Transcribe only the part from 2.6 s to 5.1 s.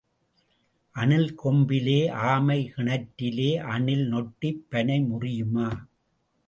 கிணற்றிலே, அணில் நொட்டிப் பனை